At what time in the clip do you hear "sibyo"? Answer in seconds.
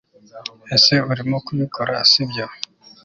2.11-2.45